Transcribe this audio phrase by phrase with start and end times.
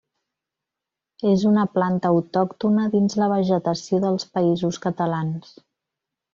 [1.31, 5.57] És una planta autòctona dins la vegetació dels Països Catalans.